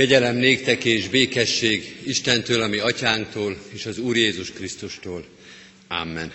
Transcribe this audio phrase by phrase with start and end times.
[0.00, 5.24] Kegyelem néktek és békesség Istentől, ami atyánktól és az Úr Jézus Krisztustól.
[5.88, 6.32] Amen.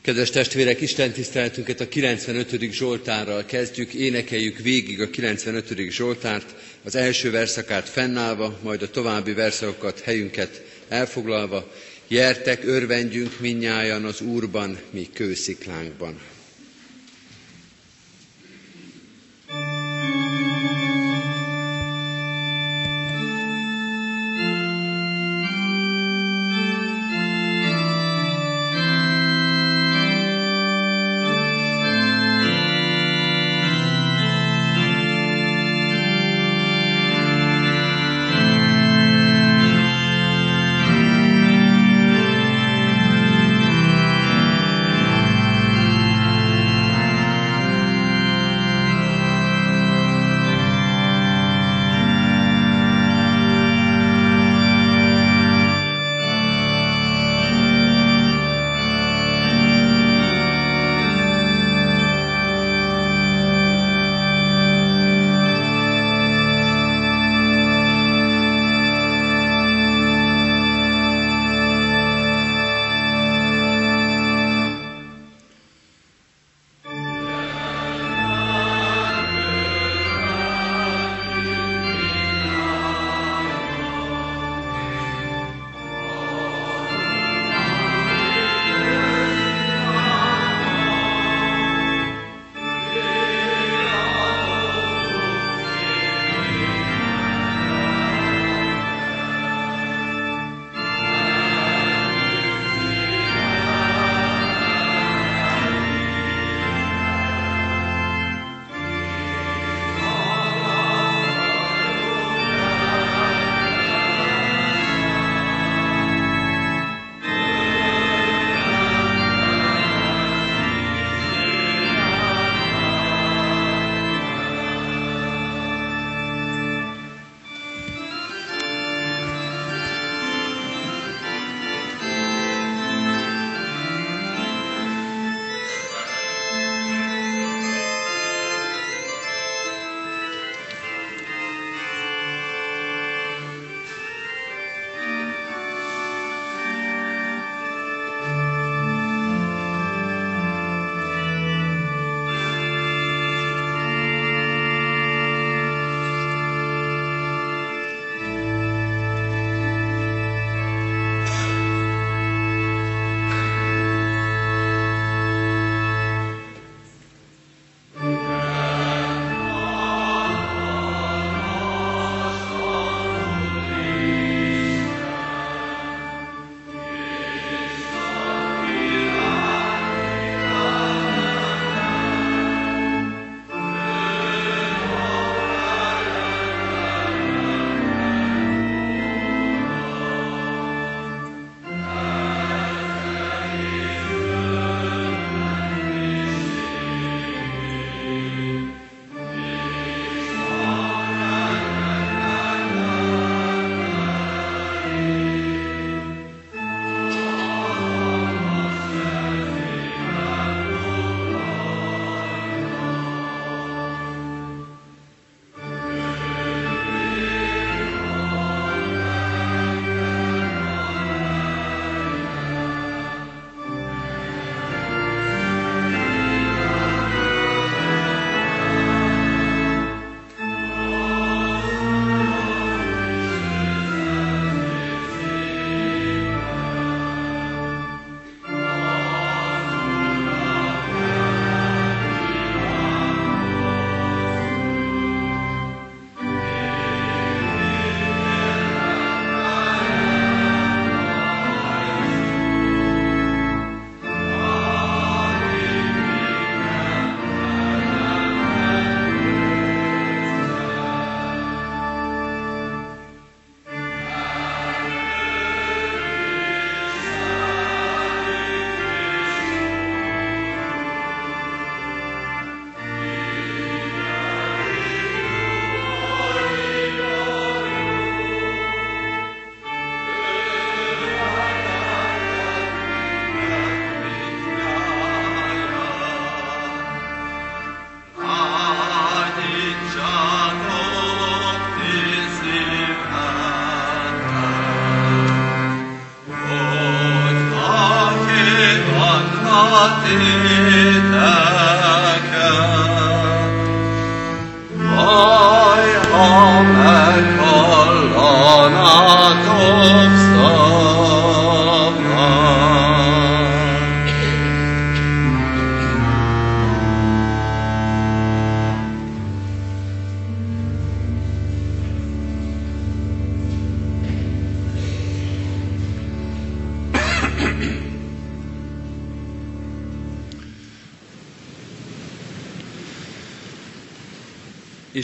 [0.00, 2.72] Kedves testvérek, Isten tiszteletünket a 95.
[2.72, 5.90] Zsoltárral kezdjük, énekeljük végig a 95.
[5.90, 6.54] Zsoltárt,
[6.84, 11.72] az első verszakát fennállva, majd a további verszakokat, helyünket elfoglalva.
[12.06, 16.20] Jertek, örvendjünk minnyájan az Úrban, mi kősziklánkban.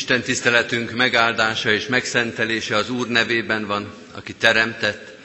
[0.05, 5.17] Isten tiszteletünk megáldása és megszentelése az Úr nevében van, aki teremtett,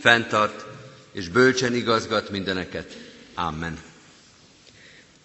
[0.00, 0.64] fenntart
[1.12, 2.96] és bölcsen igazgat mindeneket.
[3.34, 3.78] Amen.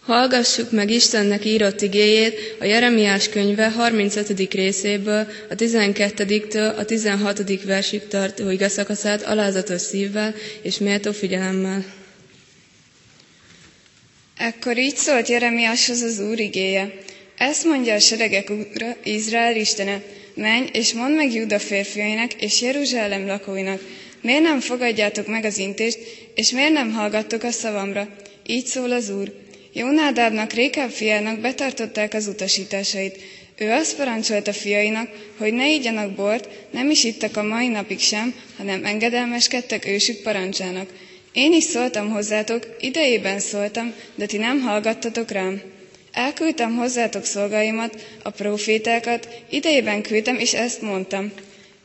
[0.05, 4.53] Hallgassuk meg Istennek írott igéjét a Jeremiás könyve 35.
[4.53, 7.63] részéből, a 12-től a 16.
[7.63, 11.83] versig tartó igazszakaszát alázatos szívvel és méltó figyelemmel.
[14.37, 17.02] Ekkor így szólt Jeremiáshoz az Úr igéje.
[17.49, 20.01] Ezt mondja a seregek úra, Izrael Istene,
[20.33, 23.81] menj és mondd meg Júda férfiainak és Jeruzsálem lakóinak,
[24.21, 25.97] miért nem fogadjátok meg az intést,
[26.35, 28.07] és miért nem hallgattok a szavamra?
[28.45, 29.33] Így szól az Úr.
[29.73, 33.19] Jónádábnak, Rékáb fiának betartották az utasításait.
[33.57, 38.33] Ő azt parancsolta fiainak, hogy ne igyanak bort, nem is ittak a mai napig sem,
[38.57, 40.89] hanem engedelmeskedtek ősük parancsának.
[41.33, 45.72] Én is szóltam hozzátok, idejében szóltam, de ti nem hallgattatok rám.
[46.13, 51.31] Elküldtem hozzátok szolgáimat, a profétákat, idejében küldtem, és ezt mondtam.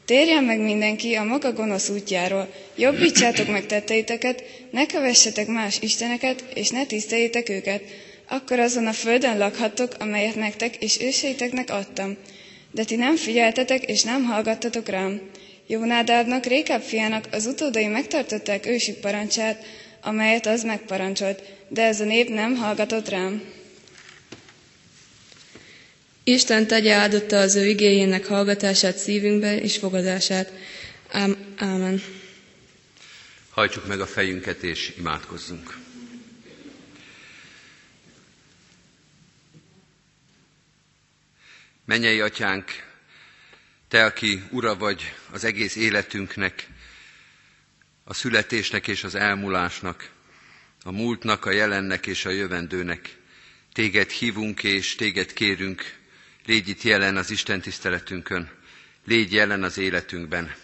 [0.04, 6.68] Térjen meg mindenki a maga gonosz útjáról, jobbítsátok meg tetteiteket, ne kövessetek más isteneket, és
[6.70, 7.82] ne tiszteljétek őket.
[8.28, 12.16] Akkor azon a földön lakhattok, amelyet nektek és őseiteknek adtam.
[12.70, 15.20] De ti nem figyeltetek, és nem hallgattatok rám.
[15.66, 19.64] Jónádádnak, Rékább fiának az utódai megtartották ősi parancsát,
[20.02, 23.42] amelyet az megparancsolt, de ez a nép nem hallgatott rám.
[26.28, 30.52] Isten tegye áldotta az ő igényének hallgatását szívünkbe és fogadását.
[31.08, 32.02] Ám, ámen.
[33.50, 35.78] Hajtsuk meg a fejünket és imádkozzunk.
[41.84, 42.70] Mennyei atyánk,
[43.88, 46.68] te, aki ura vagy az egész életünknek,
[48.04, 50.10] a születésnek és az elmúlásnak,
[50.82, 53.16] a múltnak, a jelennek és a jövendőnek.
[53.72, 55.97] Téged hívunk és téged kérünk,
[56.48, 58.50] Légy itt jelen az Isten tiszteletünkön,
[59.06, 60.54] légy jelen az életünkben.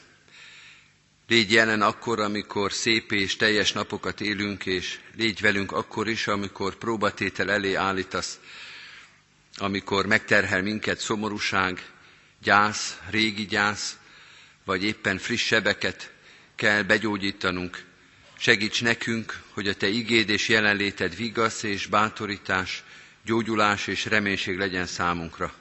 [1.29, 6.75] Légy jelen akkor, amikor szép és teljes napokat élünk, és légy velünk akkor is, amikor
[6.75, 8.41] próbatétel elé állítasz,
[9.57, 11.91] amikor megterhel minket szomorúság,
[12.43, 13.97] gyász, régi gyász,
[14.65, 16.13] vagy éppen friss sebeket
[16.55, 17.85] kell begyógyítanunk.
[18.39, 22.83] Segíts nekünk, hogy a Te igéd és jelenléted vigasz és bátorítás,
[23.25, 25.55] gyógyulás és reménység legyen számunkra.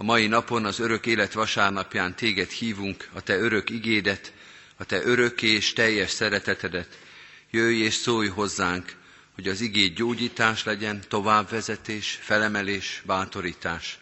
[0.00, 4.32] A mai napon, az örök élet vasárnapján téged hívunk, a te örök igédet,
[4.76, 6.98] a te örök és teljes szeretetedet.
[7.50, 8.92] Jöjj és szólj hozzánk,
[9.34, 13.98] hogy az igéd gyógyítás legyen, továbbvezetés, felemelés, bátorítás.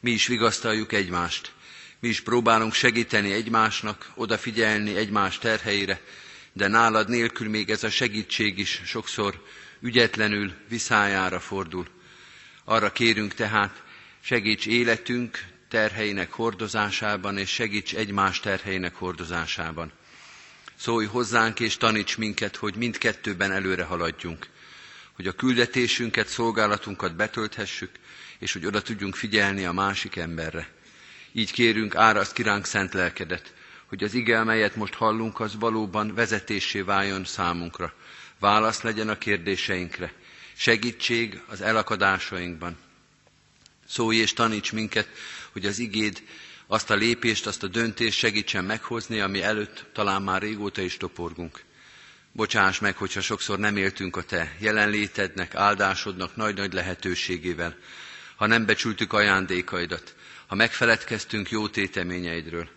[0.00, 1.52] Mi is vigasztaljuk egymást,
[2.00, 6.00] mi is próbálunk segíteni egymásnak, odafigyelni egymás terheire,
[6.52, 9.44] de nálad nélkül még ez a segítség is sokszor
[9.80, 11.86] ügyetlenül viszájára fordul.
[12.64, 13.86] Arra kérünk tehát,
[14.28, 19.92] Segíts életünk terheinek hordozásában, és segíts egymás terheinek hordozásában.
[20.76, 24.46] Szólj hozzánk és taníts minket, hogy mindkettőben előre haladjunk,
[25.12, 27.90] hogy a küldetésünket, szolgálatunkat betölthessük,
[28.38, 30.68] és hogy oda tudjunk figyelni a másik emberre.
[31.32, 33.54] Így kérünk, áraszt kiránk szent lelkedet,
[33.86, 37.94] hogy az ige, melyet most hallunk, az valóban vezetésé váljon számunkra.
[38.38, 40.12] Válasz legyen a kérdéseinkre,
[40.56, 42.76] segítség az elakadásainkban,
[43.88, 45.08] Szólj és taníts minket,
[45.52, 46.22] hogy az igéd
[46.66, 51.64] azt a lépést, azt a döntést segítsen meghozni, ami előtt talán már régóta is toporgunk.
[52.32, 57.76] Bocsáss meg, hogyha sokszor nem éltünk a Te jelenlétednek, áldásodnak nagy-nagy lehetőségével,
[58.36, 60.14] ha nem becsültük ajándékaidat,
[60.46, 62.68] ha megfeledkeztünk jó téteményeidről.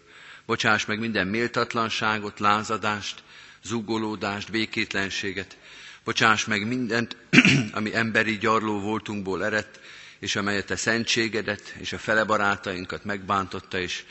[0.45, 3.23] Bocsáss meg minden méltatlanságot, lázadást,
[3.63, 5.57] zúgolódást, békétlenséget.
[6.03, 7.17] Bocsáss meg mindent,
[7.71, 9.79] ami emberi gyarló voltunkból eredt,
[10.21, 14.03] és amelyet a szentségedet és a fele barátainkat megbántotta és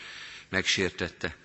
[0.48, 1.36] megsértette.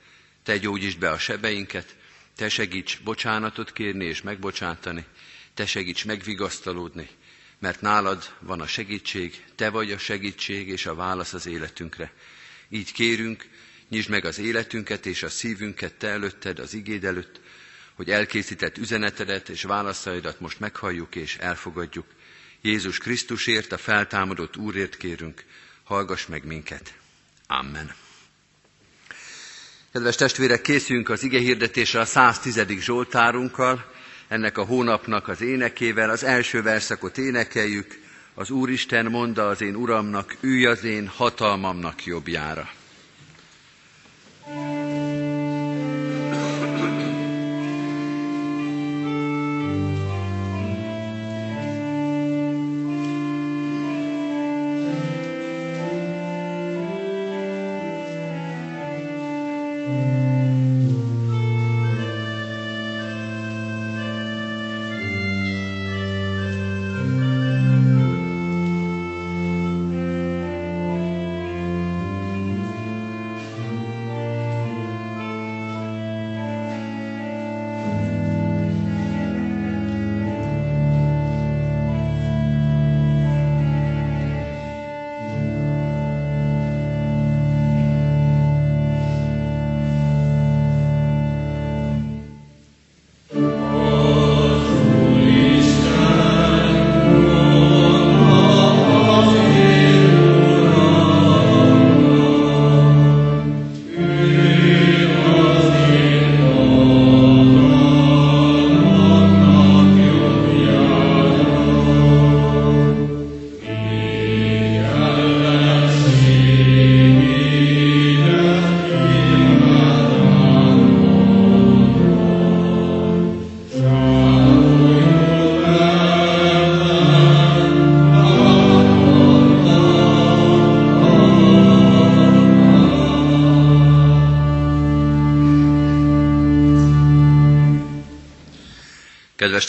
[0.44, 1.96] Te gyógyítsd be a sebeinket,
[2.36, 5.06] te segíts bocsánatot kérni és megbocsátani,
[5.54, 7.10] te segíts megvigasztalódni,
[7.60, 12.14] mert nálad van a segítség, te vagy a segítség és a válasz az életünkre.
[12.70, 13.48] Így kérünk,
[13.90, 17.40] nyisd meg az életünket és a szívünket te előtted, az igéd előtt,
[17.94, 22.06] hogy elkészített üzenetedet és válaszaidat most meghalljuk és elfogadjuk.
[22.66, 25.44] Jézus Krisztusért, a feltámadott Úrért kérünk,
[25.84, 26.94] hallgass meg minket.
[27.48, 27.94] Amen.
[29.92, 32.66] Kedves testvérek, készülünk az ige hirdetésre a 110.
[32.80, 33.92] Zsoltárunkkal,
[34.28, 36.10] ennek a hónapnak az énekével.
[36.10, 38.00] Az első verszakot énekeljük,
[38.34, 42.70] az Úristen mondta az én Uramnak, ülj az én hatalmamnak jobbjára.
[44.46, 45.25] Kedves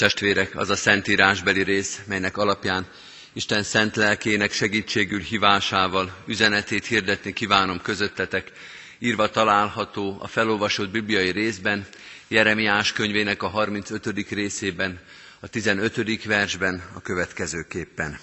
[0.07, 2.87] testvérek, az a szentírásbeli rész, melynek alapján
[3.33, 8.53] Isten szent lelkének segítségül hívásával üzenetét hirdetni kívánom közöttetek,
[8.99, 11.87] írva található a felolvasott bibliai részben,
[12.29, 14.29] Jeremiás könyvének a 35.
[14.31, 15.01] részében,
[15.41, 16.25] a 15.
[16.25, 18.19] versben a következőképpen.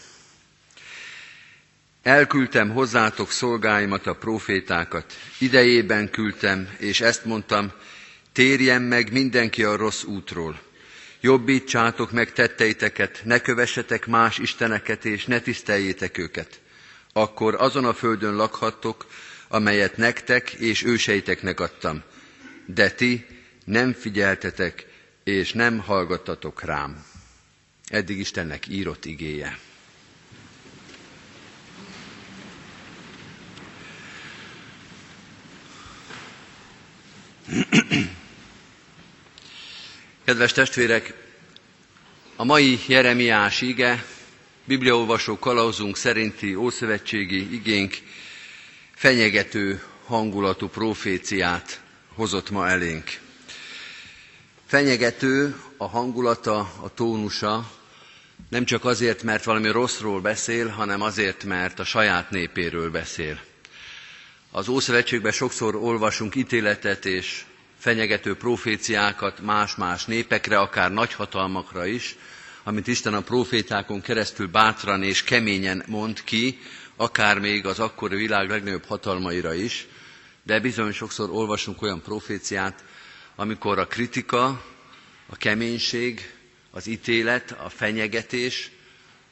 [2.03, 5.13] Elküldtem hozzátok szolgáimat, a profétákat.
[5.37, 7.71] Idejében küldtem, és ezt mondtam,
[8.31, 10.71] térjen meg mindenki a rossz útról.
[11.25, 16.59] Jobbítsátok meg tetteiteket, ne kövessetek más isteneket, és ne tiszteljétek őket.
[17.13, 19.05] Akkor azon a földön lakhattok,
[19.47, 22.03] amelyet nektek és őseiteknek adtam.
[22.65, 23.25] De ti
[23.65, 24.85] nem figyeltetek,
[25.23, 27.05] és nem hallgattatok rám.
[27.87, 29.59] Eddig Istennek írott igéje.
[40.25, 41.13] Kedves testvérek,
[42.35, 44.05] a mai Jeremiás ige,
[44.65, 47.97] bibliaolvasó kalauzunk szerinti ószövetségi igénk
[48.95, 51.81] fenyegető hangulatú proféciát
[52.15, 53.19] hozott ma elénk.
[54.65, 57.71] Fenyegető a hangulata, a tónusa,
[58.49, 63.39] nem csak azért, mert valami rosszról beszél, hanem azért, mert a saját népéről beszél.
[64.51, 67.43] Az Ószövetségben sokszor olvasunk ítéletet és
[67.83, 72.15] fenyegető proféciákat más-más népekre, akár nagyhatalmakra is,
[72.63, 76.59] amit Isten a profétákon keresztül bátran és keményen mond ki,
[76.95, 79.87] akár még az akkori világ legnagyobb hatalmaira is,
[80.43, 82.83] de bizony sokszor olvasunk olyan proféciát,
[83.35, 84.45] amikor a kritika,
[85.27, 86.33] a keménység,
[86.71, 88.71] az ítélet, a fenyegetés,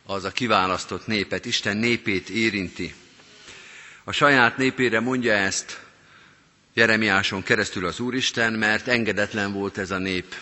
[0.05, 2.93] az a kiválasztott népet, Isten népét érinti.
[4.03, 5.79] A saját népére mondja ezt
[6.73, 10.35] Jeremiáson keresztül az Úristen, mert engedetlen volt ez a nép.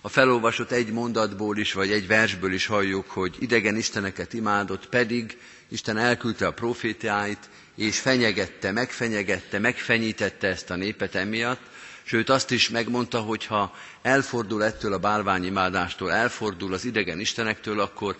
[0.00, 5.38] A felolvasott egy mondatból is, vagy egy versből is halljuk, hogy idegen isteneket imádott, pedig
[5.68, 11.60] Isten elküldte a profétiáit, és fenyegette, megfenyegette, megfenyítette ezt a népet emiatt,
[12.02, 18.16] sőt azt is megmondta, hogy ha elfordul ettől a bálványimádástól, elfordul az idegen istenektől, akkor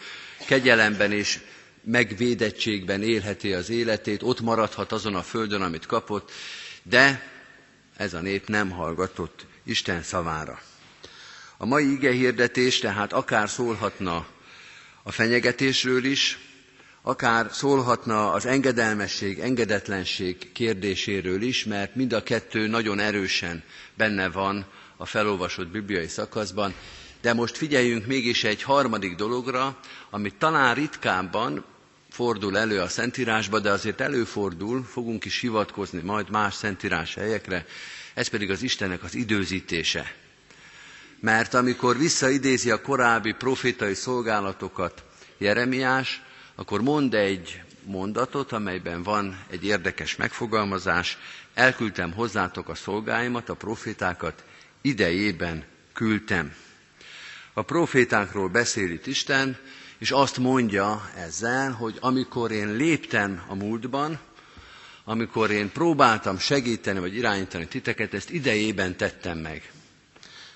[0.46, 1.38] kegyelemben és
[1.84, 6.32] megvédettségben élheti az életét, ott maradhat azon a földön, amit kapott,
[6.82, 7.22] de
[7.96, 10.60] ez a nép nem hallgatott Isten szavára.
[11.56, 14.26] A mai ige hirdetés tehát akár szólhatna
[15.02, 16.38] a fenyegetésről is,
[17.02, 23.62] akár szólhatna az engedelmesség, engedetlenség kérdéséről is, mert mind a kettő nagyon erősen
[23.94, 26.74] benne van a felolvasott bibliai szakaszban,
[27.20, 29.78] de most figyeljünk mégis egy harmadik dologra,
[30.10, 31.64] amit talán ritkábban
[32.20, 37.66] fordul elő a Szentírásba, de azért előfordul, fogunk is hivatkozni majd más Szentírás helyekre,
[38.14, 40.14] ez pedig az Istennek az időzítése.
[41.20, 45.04] mert amikor visszaidézi a korábbi profétai szolgálatokat
[45.38, 46.22] Jeremiás,
[46.54, 51.18] akkor mond egy mondatot, amelyben van egy érdekes megfogalmazás,
[51.54, 54.44] elküldtem hozzátok a szolgáimat, a profétákat,
[54.80, 56.54] idejében küldtem.
[57.52, 59.56] A profétákról beszél itt Isten,
[60.00, 64.18] és azt mondja ezzel, hogy amikor én léptem a múltban,
[65.04, 69.72] amikor én próbáltam segíteni vagy irányítani titeket, ezt idejében tettem meg.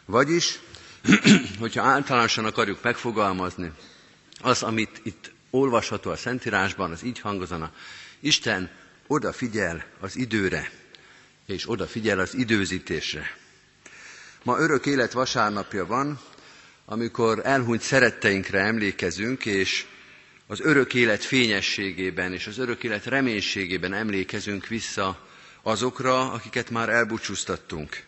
[0.04, 0.58] Vagyis,
[1.60, 3.72] hogyha általánosan akarjuk megfogalmazni
[4.40, 7.72] az, amit itt olvasható a Szentírásban, az így hangozana,
[8.20, 8.70] Isten
[9.06, 10.70] odafigyel az időre,
[11.46, 13.36] és odafigyel az időzítésre.
[14.42, 16.20] Ma örök élet vasárnapja van,
[16.84, 19.84] amikor elhunyt szeretteinkre emlékezünk, és
[20.46, 25.28] az örök élet fényességében és az örök élet reménységében emlékezünk vissza
[25.62, 28.02] azokra, akiket már elbúcsúztattunk.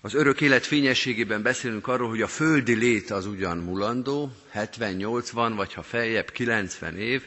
[0.00, 5.72] Az örök élet fényességében beszélünk arról, hogy a földi lét az ugyan mulandó, 70-80 vagy
[5.74, 7.22] ha feljebb 90 év,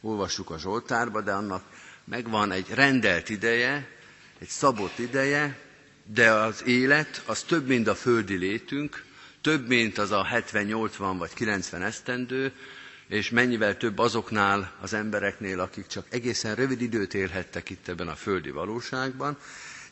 [0.00, 1.62] olvassuk a Zsoltárba, de annak
[2.04, 3.88] megvan egy rendelt ideje,
[4.38, 5.58] egy szabott ideje,
[6.04, 9.04] de az élet az több, mint a földi létünk,
[9.40, 12.52] több, mint az a 70-80 vagy 90 esztendő,
[13.08, 18.14] és mennyivel több azoknál az embereknél, akik csak egészen rövid időt élhettek itt ebben a
[18.14, 19.36] földi valóságban.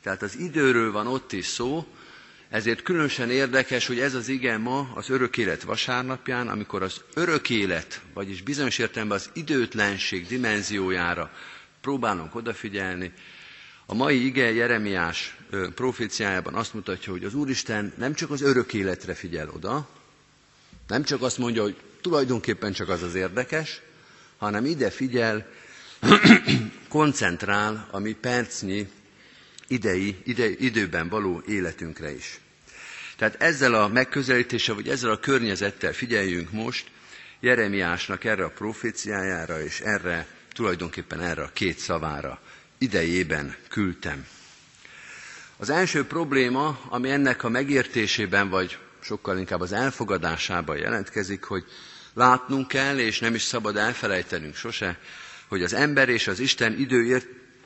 [0.02, 1.86] Tehát az időről van ott is szó,
[2.50, 7.50] ezért különösen érdekes, hogy ez az igen ma az örök élet vasárnapján, amikor az örök
[7.50, 11.30] élet, vagyis bizonyos értelemben az időtlenség dimenziójára
[11.80, 13.12] próbálunk odafigyelni,
[13.86, 15.36] a mai ige Jeremiás
[15.74, 19.88] proféciájában azt mutatja, hogy az Úristen nem csak az örök életre figyel oda,
[20.88, 23.80] nem csak azt mondja, hogy tulajdonképpen csak az az érdekes,
[24.36, 25.46] hanem ide figyel,
[26.88, 28.88] koncentrál a mi percnyi
[29.68, 32.40] idei, ide, időben való életünkre is.
[33.16, 36.90] Tehát ezzel a megközelítéssel, vagy ezzel a környezettel figyeljünk most
[37.40, 42.40] Jeremiásnak erre a proféciájára, és erre, tulajdonképpen erre a két szavára
[42.78, 44.26] idejében küldtem.
[45.56, 51.64] Az első probléma, ami ennek a megértésében, vagy sokkal inkább az elfogadásában jelentkezik, hogy
[52.14, 54.98] látnunk kell, és nem is szabad elfelejtenünk sose,
[55.48, 57.22] hogy az ember és az Isten idő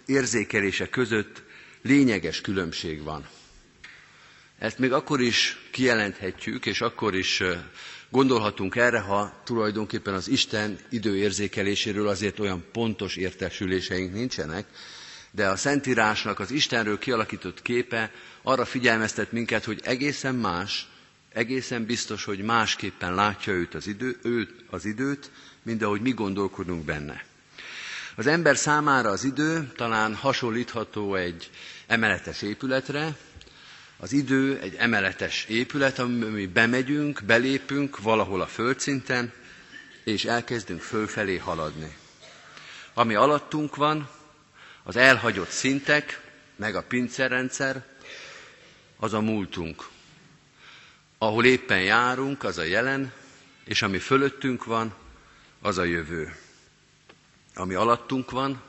[0.07, 1.43] érzékelése között
[1.83, 3.29] lényeges különbség van.
[4.59, 7.43] Ezt még akkor is kijelenthetjük, és akkor is
[8.11, 14.67] gondolhatunk erre, ha tulajdonképpen az Isten időérzékeléséről azért olyan pontos értesüléseink nincsenek,
[15.31, 18.11] de a Szentírásnak az Istenről kialakított képe
[18.43, 20.89] arra figyelmeztet minket, hogy egészen más,
[21.33, 25.31] egészen biztos, hogy másképpen látja őt az, idő, őt az időt,
[25.63, 27.25] mint ahogy mi gondolkodunk benne.
[28.17, 31.51] Az ember számára az idő talán hasonlítható egy
[31.87, 33.17] emeletes épületre,
[33.97, 39.33] az idő egy emeletes épület, ami bemegyünk, belépünk valahol a földszinten,
[40.05, 41.97] és elkezdünk fölfelé haladni.
[42.95, 44.09] Ami alattunk van,
[44.83, 46.21] az elhagyott szintek,
[46.57, 47.85] meg a pincerrendszer,
[48.97, 49.89] az a múltunk.
[51.19, 53.13] Ahol éppen járunk, az a jelen,
[53.65, 54.95] és ami fölöttünk van,
[55.61, 56.37] az a jövő.
[57.55, 58.63] Ami alattunk van,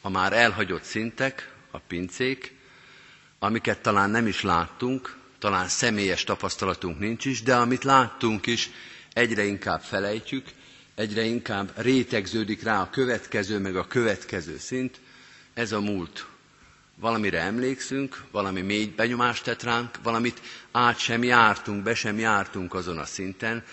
[0.00, 2.54] a már elhagyott szintek, a pincék,
[3.38, 8.70] amiket talán nem is láttunk, talán személyes tapasztalatunk nincs is, de amit láttunk is,
[9.12, 10.48] egyre inkább felejtjük,
[10.94, 15.00] egyre inkább rétegződik rá a következő, meg a következő szint,
[15.60, 16.26] ez a múlt.
[16.96, 20.40] Valamire emlékszünk, valami mély benyomást tett ránk, valamit
[20.72, 23.64] át sem jártunk, be sem jártunk azon a szinten,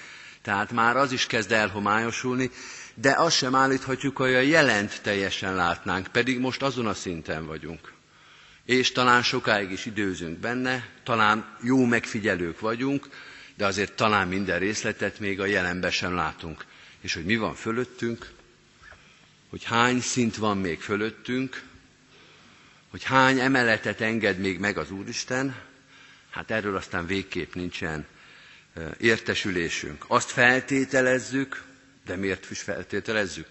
[0.41, 2.51] tehát már az is kezd elhomályosulni,
[2.95, 7.93] de azt sem állíthatjuk, hogy a jelent teljesen látnánk, pedig most azon a szinten vagyunk.
[8.65, 13.07] És talán sokáig is időzünk benne, talán jó megfigyelők vagyunk,
[13.55, 16.65] de azért talán minden részletet még a jelenbe sem látunk.
[17.01, 18.31] És hogy mi van fölöttünk,
[19.49, 21.63] hogy hány szint van még fölöttünk,
[22.91, 25.55] hogy hány emeletet enged még meg az Úristen,
[26.29, 28.05] hát erről aztán végképp nincsen
[28.97, 30.05] értesülésünk.
[30.07, 31.63] Azt feltételezzük,
[32.05, 33.47] de miért is feltételezzük?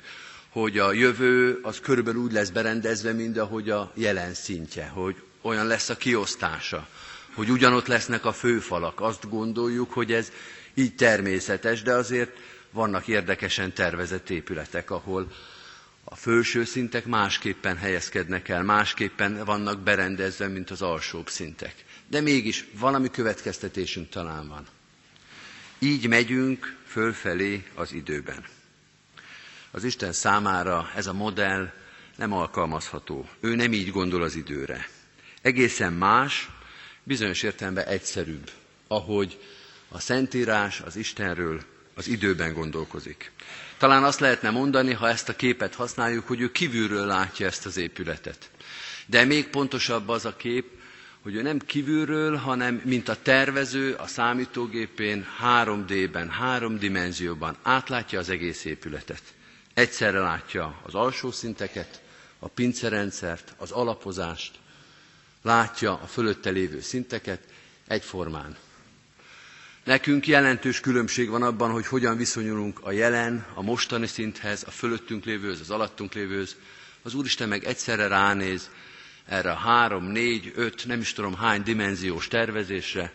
[0.48, 5.66] Hogy a jövő az körülbelül úgy lesz berendezve, mint ahogy a jelen szintje, hogy olyan
[5.66, 6.88] lesz a kiosztása,
[7.34, 9.00] hogy ugyanott lesznek a főfalak.
[9.00, 10.32] Azt gondoljuk, hogy ez
[10.74, 12.36] így természetes, de azért
[12.70, 15.32] vannak érdekesen tervezett épületek, ahol
[16.08, 21.74] a felső szintek másképpen helyezkednek el, másképpen vannak berendezve, mint az alsóbb szintek.
[22.08, 24.66] De mégis valami következtetésünk talán van.
[25.78, 28.44] Így megyünk fölfelé az időben.
[29.70, 31.72] Az Isten számára ez a modell
[32.16, 33.28] nem alkalmazható.
[33.40, 34.88] Ő nem így gondol az időre.
[35.42, 36.48] Egészen más,
[37.02, 38.50] bizonyos értelemben egyszerűbb
[38.88, 39.38] ahogy
[39.88, 41.62] a Szentírás az Istenről
[41.94, 43.30] az időben gondolkozik.
[43.78, 47.76] Talán azt lehetne mondani, ha ezt a képet használjuk, hogy ő kívülről látja ezt az
[47.76, 48.50] épületet.
[49.06, 50.66] De még pontosabb az a kép,
[51.22, 58.28] hogy ő nem kívülről, hanem mint a tervező a számítógépén 3D-ben, három dimenzióban átlátja az
[58.28, 59.22] egész épületet.
[59.74, 62.00] Egyszerre látja az alsó szinteket,
[62.38, 64.54] a pincerendszert, az alapozást,
[65.42, 67.40] látja a fölötte lévő szinteket
[67.86, 68.56] egyformán.
[69.86, 75.24] Nekünk jelentős különbség van abban, hogy hogyan viszonyulunk a jelen, a mostani szinthez, a fölöttünk
[75.24, 76.56] lévőhöz, az alattunk lévőhöz.
[77.02, 78.70] Az Úristen meg egyszerre ránéz
[79.26, 83.12] erre a három, négy, öt, nem is tudom hány dimenziós tervezésre,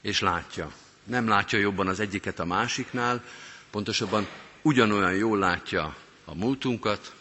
[0.00, 0.72] és látja.
[1.04, 3.24] Nem látja jobban az egyiket a másiknál,
[3.70, 4.26] pontosabban
[4.62, 7.14] ugyanolyan jól látja a múltunkat,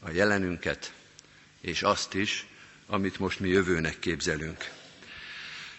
[0.00, 0.92] a jelenünket,
[1.60, 2.46] és azt is,
[2.86, 4.75] amit most mi jövőnek képzelünk.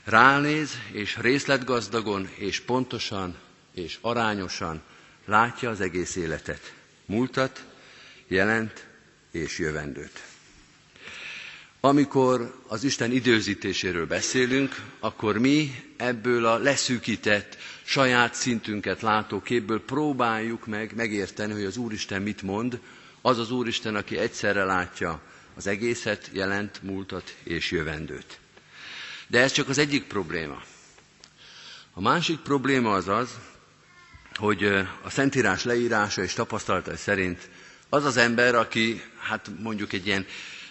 [0.10, 3.36] Ránéz, és részletgazdagon, és pontosan,
[3.74, 4.82] és arányosan
[5.26, 6.74] látja az egész életet.
[7.06, 7.66] Múltat,
[8.28, 8.86] jelent
[9.32, 10.24] és jövendőt.
[11.80, 20.66] Amikor az Isten időzítéséről beszélünk, akkor mi ebből a leszűkített, saját szintünket látó képből próbáljuk
[20.66, 22.80] meg megérteni, hogy az Úristen mit mond,
[23.22, 25.22] az az Úristen, aki egyszerre látja
[25.56, 28.40] az egészet, jelent múltat és jövendőt.
[29.28, 30.62] De ez csak az egyik probléma.
[31.94, 33.30] A másik probléma az az,
[34.36, 34.64] hogy
[35.04, 37.50] a Szentírás leírása és tapasztalata szerint
[37.90, 40.26] az az ember, aki hát mondjuk egy ilyen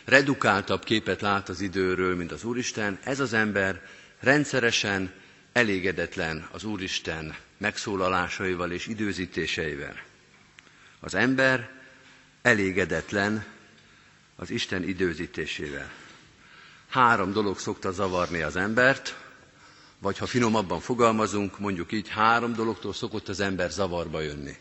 [0.05, 3.83] redukáltabb képet lát az időről, mint az Úristen, ez az ember
[4.21, 5.13] rendszeresen
[5.53, 9.97] elégedetlen az Úristen megszólalásaival és időzítéseivel.
[11.01, 11.71] Az ember
[12.43, 13.45] elégedetlen
[14.37, 15.91] az Isten időzítésével.
[16.89, 19.17] Három dolog szokta zavarni az embert,
[19.99, 24.57] vagy ha finomabban fogalmazunk, mondjuk így, három dologtól szokott az ember zavarba jönni.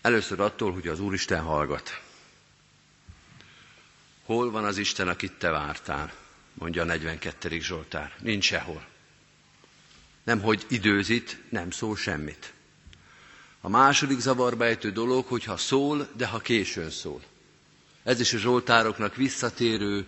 [0.00, 2.00] Először attól, hogy az Úristen hallgat.
[4.24, 6.12] Hol van az Isten, akit te vártál?
[6.58, 7.60] mondja a 42.
[7.60, 8.12] Zsoltár.
[8.20, 8.86] Nincs sehol.
[10.24, 12.52] Nem, hogy időzít, nem szól semmit.
[13.60, 17.22] A második zavarba ejtő dolog, hogyha szól, de ha későn szól.
[18.02, 20.06] Ez is a Zsoltároknak visszatérő,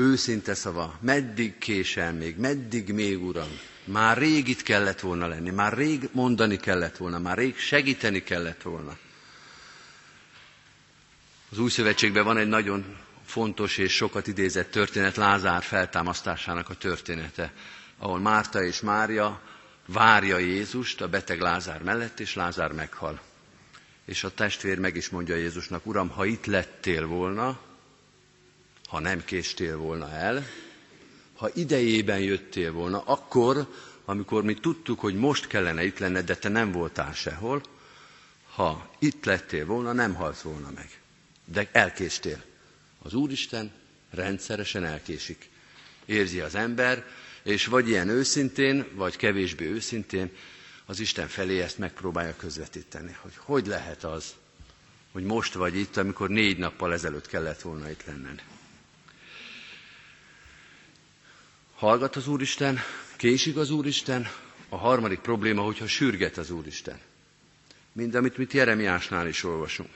[0.00, 0.98] őszinte szava.
[1.00, 3.58] Meddig késel még, meddig még, Uram?
[3.84, 8.62] Már rég itt kellett volna lenni, már rég mondani kellett volna, már rég segíteni kellett
[8.62, 8.96] volna.
[11.50, 17.52] Az új szövetségben van egy nagyon fontos és sokat idézett történet, Lázár feltámasztásának a története,
[17.98, 19.40] ahol Márta és Mária
[19.86, 23.20] várja Jézust a beteg Lázár mellett, és Lázár meghal.
[24.04, 27.66] És a testvér meg is mondja Jézusnak, Uram, ha itt lettél volna,
[28.88, 30.46] ha nem késtél volna el,
[31.36, 33.66] ha idejében jöttél volna, akkor,
[34.04, 37.62] amikor mi tudtuk, hogy most kellene itt lenned, de te nem voltál sehol,
[38.54, 41.00] ha itt lettél volna, nem halsz volna meg.
[41.44, 42.42] De elkéstél.
[43.02, 43.72] Az Úristen
[44.10, 45.48] rendszeresen elkésik.
[46.04, 47.04] Érzi az ember,
[47.42, 50.30] és vagy ilyen őszintén, vagy kevésbé őszintén
[50.86, 54.34] az Isten felé ezt megpróbálja közvetíteni, hogy hogy lehet az,
[55.12, 58.42] hogy most vagy itt, amikor négy nappal ezelőtt kellett volna itt lenned.
[61.78, 62.78] Hallgat az Úristen,
[63.16, 64.28] késik az Úristen,
[64.68, 67.00] a harmadik probléma, hogyha sürget az Úristen.
[67.92, 69.90] Mind amit mit Jeremiásnál is olvasunk.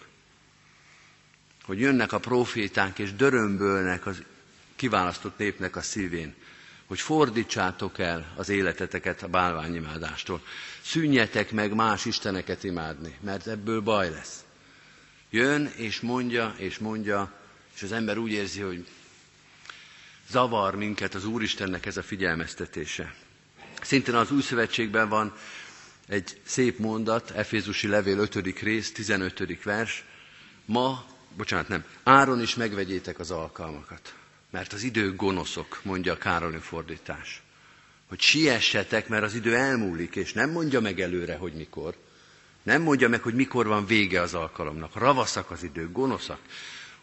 [1.65, 4.23] Hogy jönnek a proféták és dörömbölnek az
[4.77, 6.35] kiválasztott népnek a szívén
[6.93, 10.43] hogy fordítsátok el az életeteket a bálványimádástól.
[10.83, 14.45] Szűnjetek meg más isteneket imádni, mert ebből baj lesz.
[15.31, 17.33] Jön és mondja, és mondja,
[17.75, 18.87] és az ember úgy érzi, hogy
[20.33, 23.15] zavar minket az Úristennek ez a figyelmeztetése.
[23.83, 25.35] Szintén az Új Szövetségben van
[26.09, 28.61] egy szép mondat, Efézusi levél 5.
[28.61, 29.63] rész, 15.
[29.63, 30.05] vers.
[30.65, 31.05] Ma,
[31.37, 34.15] bocsánat, nem, áron is megvegyétek az alkalmakat
[34.53, 37.43] mert az idő gonoszok, mondja a Károlyi fordítás.
[38.09, 41.95] Hogy siessetek, mert az idő elmúlik, és nem mondja meg előre, hogy mikor.
[42.63, 44.95] Nem mondja meg, hogy mikor van vége az alkalomnak.
[44.95, 46.39] Ravaszak az idő, gonoszak.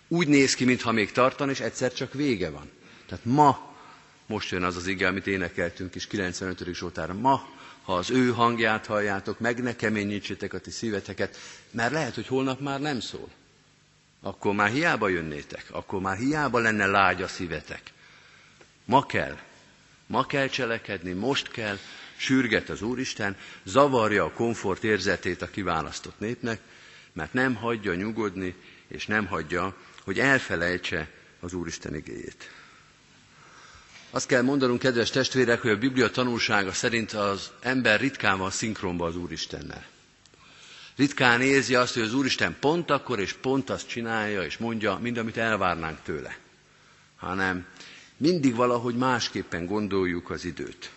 [0.07, 2.69] Úgy néz ki, mintha még tartan, és egyszer csak vége van.
[3.09, 3.75] Tehát ma,
[4.25, 6.73] most jön az az ige, amit énekeltünk is 95.
[6.73, 7.13] Zsoltára.
[7.13, 7.47] Ma,
[7.83, 11.37] ha az ő hangját halljátok, meg ne keményítsétek a ti szíveteket,
[11.71, 13.29] mert lehet, hogy holnap már nem szól
[14.21, 17.81] akkor már hiába jönnétek, akkor már hiába lenne lágy a szívetek.
[18.85, 19.37] Ma kell,
[20.05, 21.77] ma kell cselekedni, most kell,
[22.15, 26.59] sürget az Úristen, zavarja a komfort érzetét a kiválasztott népnek,
[27.13, 28.55] mert nem hagyja nyugodni,
[28.87, 32.51] és nem hagyja, hogy elfelejtse az Úristen igéjét.
[34.11, 39.05] Azt kell mondanunk, kedves testvérek, hogy a Biblia tanulsága szerint az ember ritkán van szinkronba
[39.05, 39.85] az Úristennel.
[40.95, 45.17] Ritkán érzi azt, hogy az Úristen pont akkor és pont azt csinálja és mondja, mind
[45.17, 46.37] amit elvárnánk tőle.
[47.17, 47.65] Hanem
[48.17, 50.89] mindig valahogy másképpen gondoljuk az időt.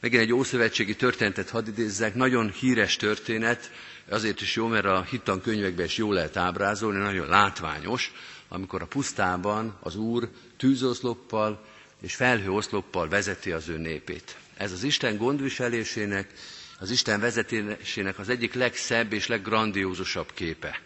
[0.00, 3.70] Megint egy ószövetségi történetet hadd idézzek, nagyon híres történet,
[4.08, 8.12] azért is jó, mert a hittan könyvekben is jól lehet ábrázolni, nagyon látványos,
[8.52, 11.64] amikor a pusztában az Úr tűzoszloppal
[12.00, 14.36] és felhőoszloppal vezeti az ő népét.
[14.56, 16.32] Ez az Isten gondviselésének,
[16.78, 20.80] az Isten vezetésének az egyik legszebb és leggrandiózusabb képe.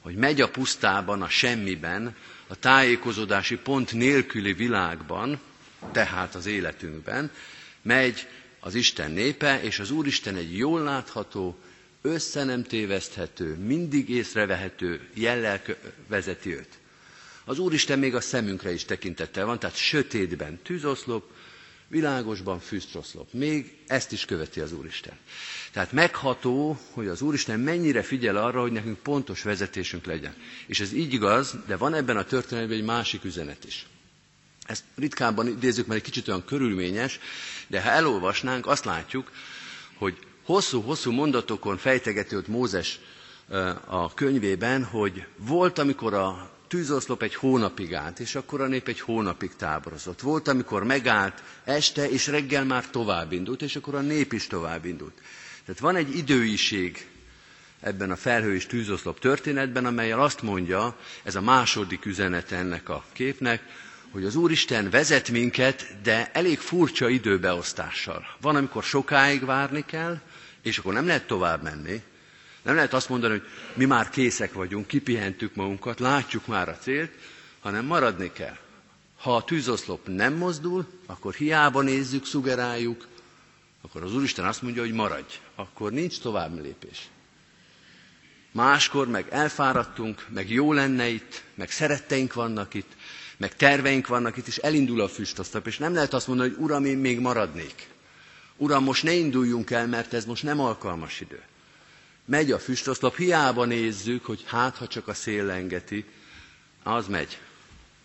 [0.00, 5.40] Hogy megy a pusztában, a semmiben, a tájékozódási pont nélküli világban,
[5.92, 7.30] tehát az életünkben,
[7.82, 8.26] megy
[8.60, 11.58] az Isten népe, és az Úristen egy jól látható,
[12.02, 15.62] össze nem téveszthető, mindig észrevehető jellel
[16.08, 16.79] vezeti őt.
[17.44, 21.24] Az Úristen még a szemünkre is tekintettel van, tehát sötétben tűzoszlop,
[21.88, 23.32] világosban füstroszlop.
[23.32, 25.18] Még ezt is követi az Úristen.
[25.72, 30.34] Tehát megható, hogy az Úristen mennyire figyel arra, hogy nekünk pontos vezetésünk legyen.
[30.66, 33.86] És ez így igaz, de van ebben a történetben egy másik üzenet is.
[34.66, 37.18] Ezt ritkábban idézzük, mert egy kicsit olyan körülményes,
[37.66, 39.30] de ha elolvasnánk, azt látjuk,
[39.94, 42.98] hogy hosszú-hosszú mondatokon fejtegeti ott Mózes
[43.84, 49.00] a könyvében, hogy volt, amikor a tűzoszlop egy hónapig állt, és akkor a nép egy
[49.00, 50.20] hónapig táborozott.
[50.20, 54.84] Volt, amikor megállt este, és reggel már tovább indult, és akkor a nép is tovább
[54.84, 55.20] indult.
[55.64, 57.06] Tehát van egy időiség
[57.80, 63.04] ebben a felhő és tűzoszlop történetben, amelyel azt mondja, ez a második üzenet ennek a
[63.12, 63.62] képnek,
[64.10, 68.24] hogy az Úristen vezet minket, de elég furcsa időbeosztással.
[68.40, 70.18] Van, amikor sokáig várni kell,
[70.62, 72.02] és akkor nem lehet tovább menni,
[72.62, 77.10] nem lehet azt mondani, hogy mi már készek vagyunk, kipihentük magunkat, látjuk már a célt,
[77.60, 78.56] hanem maradni kell.
[79.18, 83.06] Ha a tűzoszlop nem mozdul, akkor hiába nézzük, szugeráljuk,
[83.82, 87.08] akkor az Úristen azt mondja, hogy maradj, akkor nincs tovább lépés.
[88.52, 92.96] Máskor meg elfáradtunk, meg jó lenne itt, meg szeretteink vannak itt,
[93.36, 96.84] meg terveink vannak itt, és elindul a füstosztap, és nem lehet azt mondani, hogy Uram,
[96.84, 97.88] én még maradnék.
[98.56, 101.42] Uram, most ne induljunk el, mert ez most nem alkalmas idő
[102.30, 106.04] megy a füstoszlop, hiába nézzük, hogy hát, ha csak a szél lengeti,
[106.82, 107.38] az megy.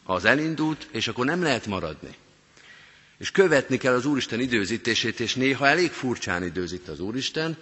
[0.04, 2.16] Az elindult, és akkor nem lehet maradni.
[3.18, 7.58] És követni kell az Úristen időzítését, és néha elég furcsán időzít az Úristen,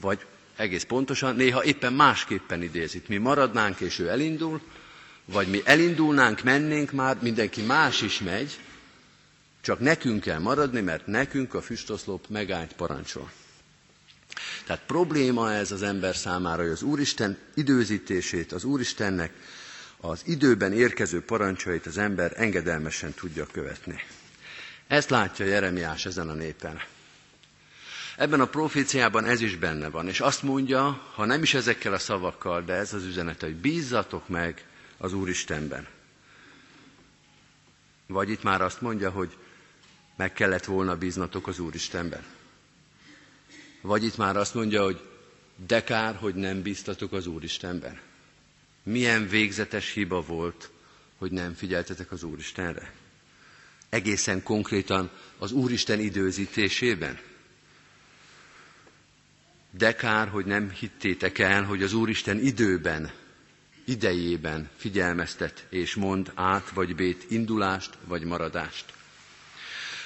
[0.00, 3.08] vagy egész pontosan, néha éppen másképpen idézít.
[3.08, 4.60] Mi maradnánk, és ő elindul,
[5.24, 8.58] vagy mi elindulnánk, mennénk már, mindenki más is megy,
[9.60, 13.30] csak nekünk kell maradni, mert nekünk a füstoszlop megállt parancsol.
[14.66, 19.32] Tehát probléma ez az ember számára, hogy az Úristen időzítését, az Úristennek
[20.00, 24.00] az időben érkező parancsait az ember engedelmesen tudja követni.
[24.86, 26.80] Ezt látja Jeremiás ezen a népen.
[28.16, 31.98] Ebben a proféciában ez is benne van, és azt mondja, ha nem is ezekkel a
[31.98, 34.64] szavakkal, de ez az üzenet, hogy bízzatok meg
[34.96, 35.86] az Úristenben.
[38.06, 39.36] Vagy itt már azt mondja, hogy
[40.16, 42.22] meg kellett volna bíznatok az Úristenben.
[43.88, 45.00] Vagy itt már azt mondja, hogy
[45.66, 48.00] de kár, hogy nem bíztatok az Úristenben.
[48.82, 50.70] Milyen végzetes hiba volt,
[51.18, 52.92] hogy nem figyeltetek az Úristenre.
[53.88, 57.18] Egészen konkrétan az Úristen időzítésében.
[59.70, 63.10] De kár, hogy nem hittétek el, hogy az Úristen időben,
[63.84, 68.84] idejében figyelmeztet és mond át vagy bét indulást vagy maradást.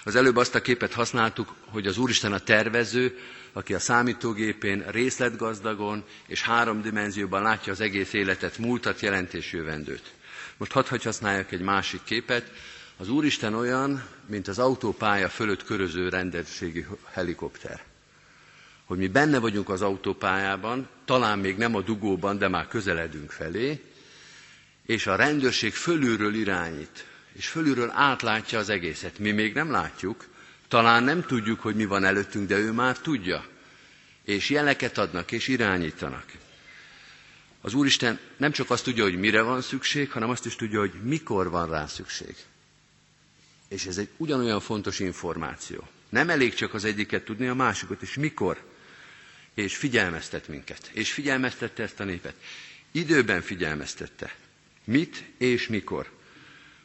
[0.05, 3.19] Az előbb azt a képet használtuk, hogy az Úristen a tervező,
[3.53, 10.13] aki a számítógépén részletgazdagon és három dimenzióban látja az egész életet, múltat, jelent és jövendőt.
[10.57, 12.51] Most hadd használjak egy másik képet.
[12.97, 17.83] Az Úristen olyan, mint az autópálya fölött köröző rendőrségi helikopter.
[18.85, 23.83] Hogy mi benne vagyunk az autópályában, talán még nem a dugóban, de már közeledünk felé,
[24.87, 29.19] és a rendőrség fölülről irányít, és fölülről átlátja az egészet.
[29.19, 30.27] Mi még nem látjuk,
[30.73, 33.47] talán nem tudjuk, hogy mi van előttünk, de ő már tudja.
[34.25, 36.25] És jeleket adnak, és irányítanak.
[37.61, 40.93] Az Úristen nem csak azt tudja, hogy mire van szükség, hanem azt is tudja, hogy
[41.03, 42.37] mikor van rá szükség.
[43.69, 45.89] És ez egy ugyanolyan fontos információ.
[46.09, 48.63] Nem elég csak az egyiket tudni, a másikat is mikor.
[49.55, 50.91] És figyelmeztet minket.
[50.93, 52.35] És figyelmeztette ezt a népet.
[52.93, 54.35] Időben figyelmeztette.
[54.85, 56.11] Mit és mikor.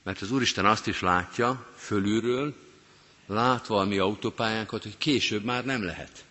[0.03, 2.66] Mert az Úristen azt is látja fölülről,
[3.27, 6.25] látva a mi autópályánkat, hogy később már nem lehet.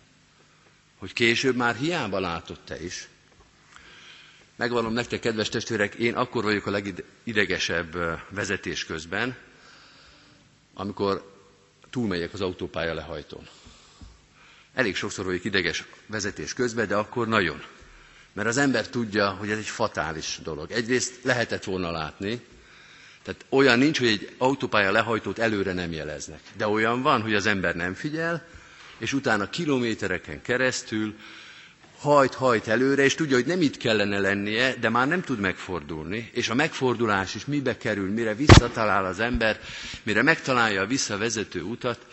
[0.97, 3.07] Hogy később már hiába látott te is.
[4.55, 7.97] Megvallom nektek, kedves testvérek, én akkor vagyok a legidegesebb
[8.29, 9.37] vezetés közben,
[10.73, 11.35] amikor
[11.89, 13.47] túlmegyek az autópálya lehajtón.
[14.73, 17.63] Elég sokszor vagyok ideges vezetés közben, de akkor nagyon.
[18.33, 20.71] Mert az ember tudja, hogy ez egy fatális dolog.
[20.71, 22.41] Egyrészt lehetett volna látni,
[23.27, 26.39] tehát olyan nincs, hogy egy autópálya lehajtót előre nem jeleznek.
[26.57, 28.47] De olyan van, hogy az ember nem figyel,
[28.97, 31.15] és utána kilométereken keresztül
[31.99, 36.29] hajt, hajt előre, és tudja, hogy nem itt kellene lennie, de már nem tud megfordulni,
[36.33, 39.59] és a megfordulás is mibe kerül, mire visszatalál az ember,
[40.03, 42.05] mire megtalálja a visszavezető utat.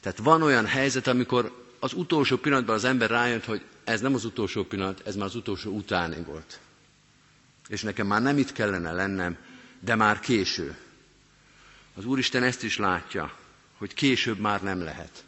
[0.00, 4.24] Tehát van olyan helyzet, amikor az utolsó pillanatban az ember rájön, hogy ez nem az
[4.24, 6.58] utolsó pillanat, ez már az utolsó utáni volt.
[7.68, 9.36] És nekem már nem itt kellene lennem,
[9.84, 10.76] de már késő.
[11.94, 13.36] Az Úristen ezt is látja,
[13.76, 15.24] hogy később már nem lehet.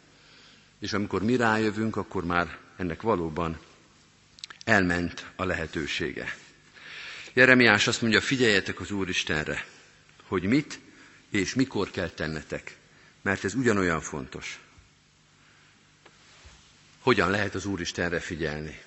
[0.79, 3.59] És amikor mi rájövünk, akkor már ennek valóban
[4.65, 6.35] elment a lehetősége.
[7.33, 9.65] Jeremiás azt mondja, figyeljetek az Úristenre,
[10.27, 10.79] hogy mit
[11.29, 12.77] és mikor kell tennetek,
[13.21, 14.59] mert ez ugyanolyan fontos.
[16.99, 18.84] Hogyan lehet az Úristenre figyelni?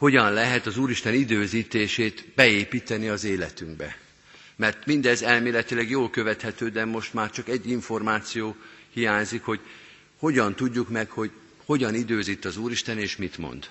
[0.00, 3.96] Hogyan lehet az Úristen időzítését beépíteni az életünkbe?
[4.56, 8.56] Mert mindez elméletileg jól követhető, de most már csak egy információ
[8.92, 9.60] hiányzik, hogy
[10.18, 11.30] hogyan tudjuk meg, hogy
[11.64, 13.68] hogyan időzít az Úristen és mit mond.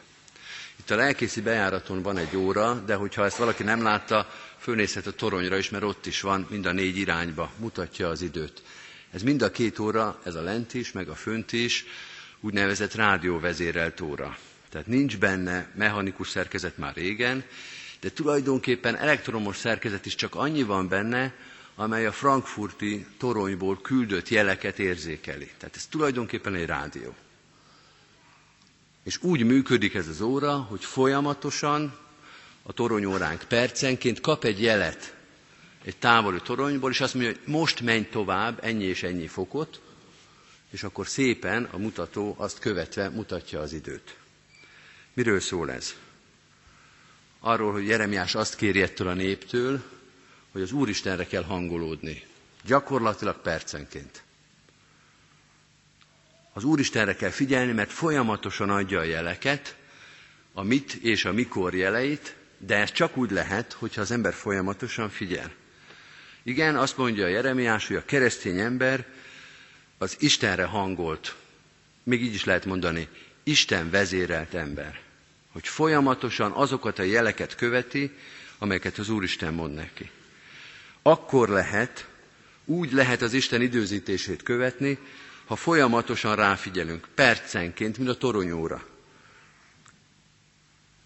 [0.79, 5.11] Itt a lelkészi bejáraton van egy óra, de hogyha ezt valaki nem látta, fölnézhet a
[5.13, 8.61] toronyra is, mert ott is van, mind a négy irányba, mutatja az időt.
[9.11, 11.85] Ez mind a két óra, ez a lent is, meg a fönt is,
[12.39, 14.37] úgynevezett rádióvezérelt óra.
[14.69, 17.43] Tehát nincs benne mechanikus szerkezet már régen,
[17.99, 21.33] de tulajdonképpen elektromos szerkezet is csak annyi van benne,
[21.75, 25.51] amely a frankfurti toronyból küldött jeleket érzékeli.
[25.57, 27.15] Tehát ez tulajdonképpen egy rádió.
[29.03, 31.97] És úgy működik ez az óra, hogy folyamatosan
[32.63, 35.13] a toronyóránk percenként kap egy jelet
[35.83, 39.81] egy távoli toronyból, és azt mondja, hogy most menj tovább ennyi és ennyi fokot,
[40.69, 44.15] és akkor szépen a mutató azt követve mutatja az időt.
[45.19, 45.95] Miről szól ez?
[47.39, 49.81] Arról, hogy Jeremiás azt kéri ettől a néptől,
[50.51, 52.23] hogy az Úristenre kell hangolódni.
[52.65, 54.23] Gyakorlatilag percenként.
[56.53, 59.75] Az Úristenre kell figyelni, mert folyamatosan adja a jeleket,
[60.53, 65.09] a mit és a mikor jeleit, de ez csak úgy lehet, hogyha az ember folyamatosan
[65.09, 65.51] figyel.
[66.43, 69.05] Igen, azt mondja a Jeremiás, hogy a keresztény ember
[69.97, 71.35] az Istenre hangolt,
[72.03, 73.07] még így is lehet mondani,
[73.43, 75.07] Isten vezérelt ember.
[75.51, 78.11] Hogy folyamatosan azokat a jeleket követi,
[78.57, 80.09] amelyeket az Úristen mond neki.
[81.01, 82.07] Akkor lehet,
[82.65, 84.97] úgy lehet az Isten időzítését követni,
[85.45, 88.83] ha folyamatosan ráfigyelünk, percenként, mint a toronyóra.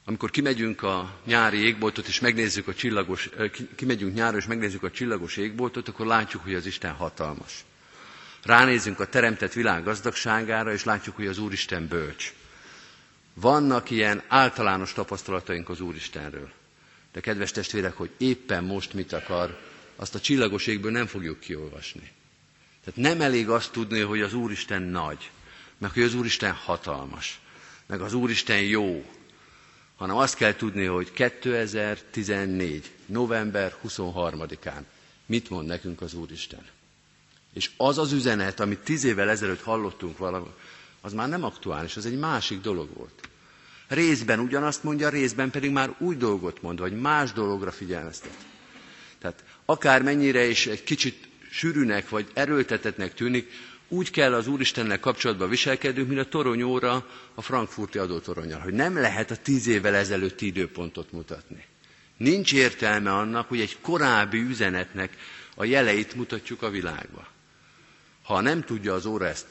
[0.06, 3.30] Amikor kimegyünk a nyári égboltot, és megnézzük a csillagos,
[3.76, 7.64] kimegyünk nyára, és megnézzük a csillagos égboltot, akkor látjuk, hogy az Isten hatalmas.
[8.44, 12.34] Ránézünk a teremtett világ gazdagságára, és látjuk, hogy az Úristen bölcs.
[13.34, 16.52] Vannak ilyen általános tapasztalataink az Úristenről.
[17.12, 19.60] De kedves testvérek, hogy éppen most mit akar,
[19.96, 22.12] azt a csillagos égből nem fogjuk kiolvasni.
[22.84, 25.32] Tehát nem elég azt tudni, hogy az Úristen nagy,
[25.78, 27.39] meg hogy az Úristen hatalmas,
[27.86, 29.06] meg az Úristen jó,
[29.96, 32.91] hanem azt kell tudni, hogy 2014.
[33.06, 34.82] november 23-án
[35.26, 36.65] mit mond nekünk az Úristen.
[37.54, 40.17] És az az üzenet, amit tíz évvel ezelőtt hallottunk
[41.06, 43.30] az már nem aktuális, az egy másik dolog volt.
[43.88, 48.38] Részben ugyanazt mondja, részben pedig már új dolgot mond, vagy más dologra figyelmeztet.
[49.20, 53.52] Tehát akár mennyire is egy kicsit sűrűnek vagy erőltetetnek tűnik,
[53.88, 59.32] úgy kell az Úristennel kapcsolatban viselkednünk, mint a toronyóra a frankfurti adótoronyal, hogy nem lehet
[59.32, 61.66] a tíz évvel ezelőtti időpontot mutatni.
[62.18, 65.18] Nincs értelme annak, hogy egy korábbi üzenetnek
[65.56, 67.28] a jeleit mutatjuk a világba.
[68.24, 69.47] Ha nem tudja az óra ezt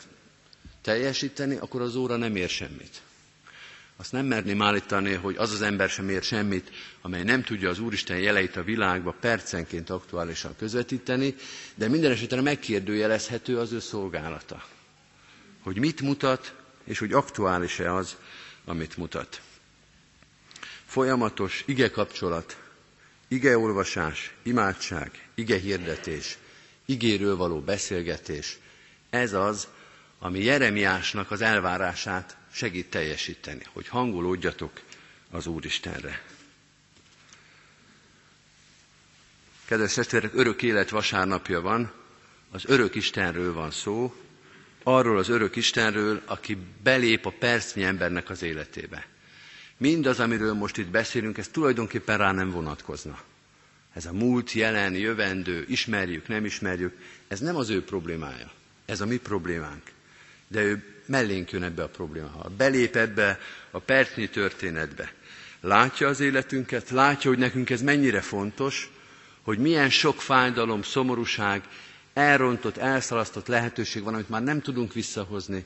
[0.83, 3.01] teljesíteni, akkor az óra nem ér semmit.
[3.97, 6.71] Azt nem merném állítani, hogy az az ember sem ér semmit,
[7.01, 11.35] amely nem tudja az Úristen jeleit a világba percenként aktuálisan közvetíteni,
[11.75, 14.65] de minden esetre megkérdőjelezhető az ő szolgálata.
[15.63, 16.55] Hogy mit mutat,
[16.85, 18.17] és hogy aktuális-e az,
[18.65, 19.41] amit mutat.
[20.87, 22.57] Folyamatos ige kapcsolat,
[23.29, 26.39] igeolvasás, imádság, ige hirdetés,
[26.85, 28.59] igéről való beszélgetés,
[29.11, 29.69] ez az,
[30.25, 34.81] ami Jeremiásnak az elvárását segít teljesíteni, hogy hangolódjatok
[35.31, 36.23] az Úristenre.
[39.65, 41.93] Kedves testvérek, örök élet vasárnapja van,
[42.51, 44.15] az örök Istenről van szó,
[44.83, 49.07] arról az örök Istenről, aki belép a percnyi embernek az életébe.
[49.77, 53.23] Mindaz, amiről most itt beszélünk, ez tulajdonképpen rá nem vonatkozna.
[53.93, 56.99] ez a múlt, jelen, jövendő, ismerjük, nem ismerjük,
[57.29, 58.53] ez nem az ő problémája,
[58.85, 59.83] ez a mi problémánk.
[60.53, 63.39] De ő mellénk jön ebbe a problémába, belép ebbe
[63.71, 65.13] a percnyi történetbe.
[65.61, 68.91] Látja az életünket, látja, hogy nekünk ez mennyire fontos,
[69.43, 71.63] hogy milyen sok fájdalom, szomorúság,
[72.13, 75.65] elrontott, elszalasztott lehetőség van, amit már nem tudunk visszahozni,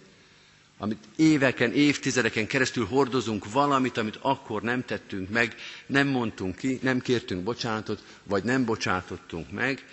[0.79, 5.55] amit éveken, évtizedeken keresztül hordozunk valamit, amit akkor nem tettünk meg,
[5.87, 9.85] nem mondtunk ki, nem kértünk bocsánatot, vagy nem bocsátottunk meg,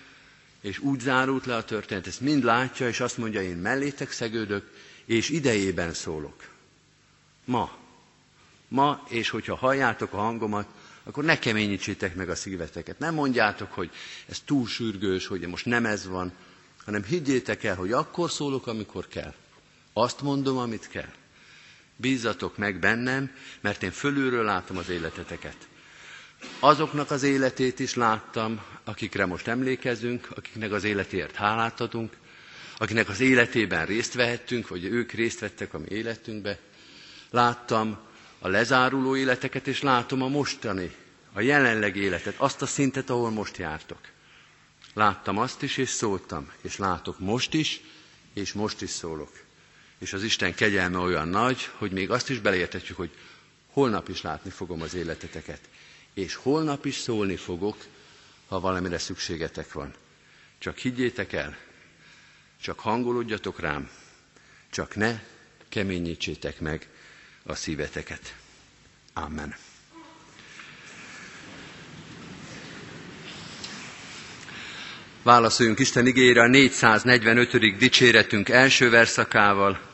[0.64, 4.72] és úgy zárult le a történet, ezt mind látja, és azt mondja, én mellétek szegődök,
[5.06, 6.50] és idejében szólok.
[7.46, 7.78] Ma.
[8.68, 10.68] Ma, és hogyha halljátok a hangomat,
[11.04, 13.00] akkor ne keményítsétek meg a szíveteket.
[13.00, 13.90] Nem mondjátok, hogy
[14.26, 16.32] ez túl sürgős, hogy most nem ez van,
[16.86, 19.34] hanem higgyétek el, hogy akkor szólok, amikor kell.
[19.94, 21.12] Azt mondom, amit kell.
[21.96, 25.68] Bízzatok meg bennem, mert én fölülről látom az életeteket.
[26.60, 32.14] Azoknak az életét is láttam, akikre most emlékezünk, akiknek az életéért hálát adunk,
[32.78, 36.60] akinek az életében részt vehettünk, vagy ők részt vettek a mi életünkbe.
[37.30, 37.98] Láttam
[38.40, 40.96] a lezáruló életeket, és látom a mostani,
[41.34, 44.00] a jelenleg életet, azt a szintet, ahol most jártok.
[44.94, 47.82] Láttam azt is, és szóltam, és látok most is,
[48.34, 49.32] és most is szólok.
[49.98, 53.12] És az Isten kegyelme olyan nagy, hogy még azt is beleértetjük, hogy
[53.72, 55.60] holnap is látni fogom az életeteket.
[56.14, 57.78] És holnap is szólni fogok,
[58.48, 59.94] ha valamire szükségetek van.
[60.58, 61.58] Csak higgyétek el,
[62.62, 63.90] csak hangolódjatok rám,
[64.70, 65.20] csak ne
[65.70, 66.88] keményítsétek meg
[67.44, 68.36] a szíveteket.
[69.14, 69.56] Amen.
[75.24, 77.78] Válaszoljunk Isten igére a 445.
[77.78, 79.93] dicséretünk első verszakával.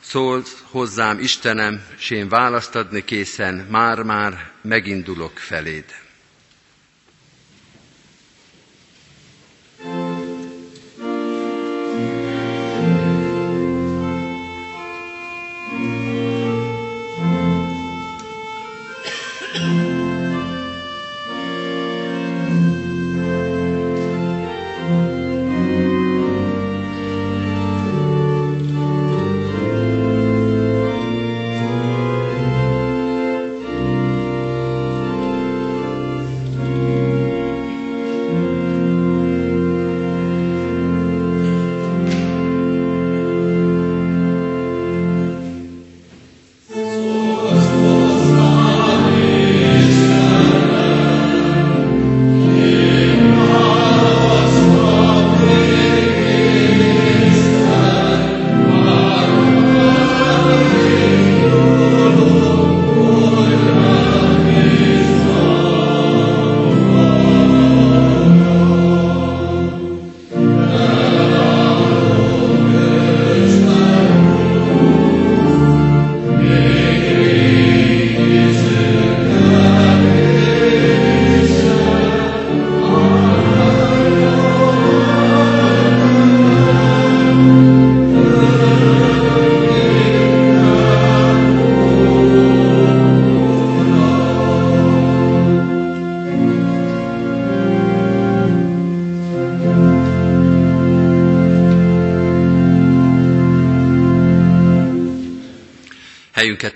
[0.00, 5.84] Szól hozzám Istenem, s én választ adni készen, már-már megindulok feléd.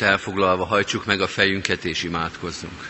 [0.03, 2.89] Helyünket elfoglalva hajtsuk meg a fejünket és imádkozzunk.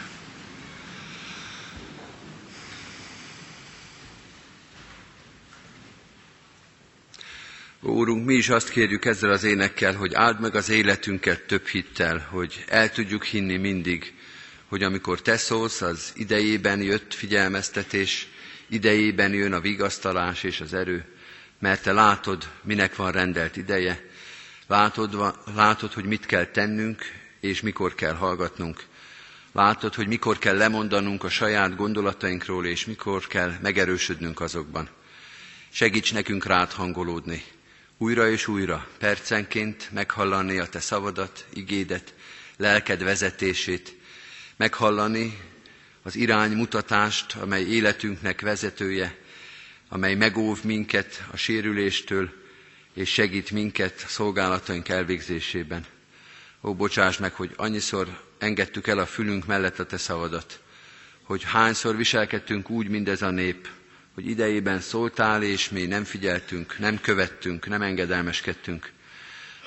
[7.81, 12.27] Úrunk, mi is azt kérjük ezzel az énekkel, hogy áld meg az életünket több hittel,
[12.31, 14.15] hogy el tudjuk hinni mindig,
[14.69, 18.29] hogy amikor Te szólsz, az idejében jött figyelmeztetés,
[18.69, 21.05] idejében jön a vigasztalás és az erő,
[21.59, 24.11] mert Te látod, minek van rendelt ideje,
[24.67, 27.03] Látod, látod, hogy mit kell tennünk,
[27.41, 28.85] és mikor kell hallgatnunk.
[29.53, 34.89] Látod, hogy mikor kell lemondanunk a saját gondolatainkról, és mikor kell megerősödnünk azokban.
[35.71, 37.45] Segíts nekünk rád hangolódni.
[37.99, 42.15] Újra és újra, percenként meghallani a te szavadat, igédet,
[42.57, 43.97] lelked vezetését,
[44.57, 45.39] meghallani
[46.03, 49.19] az iránymutatást, amely életünknek vezetője,
[49.89, 52.33] amely megóv minket a sérüléstől,
[52.95, 55.85] és segít minket szolgálataink elvégzésében.
[56.63, 60.61] Ó, bocsáss meg, hogy annyiszor engedtük el a fülünk mellett a te szavadat,
[61.23, 63.69] hogy hányszor viselkedtünk úgy, mint ez a nép,
[64.15, 68.93] hogy idejében szóltál, és mi nem figyeltünk, nem követtünk, nem engedelmeskedtünk.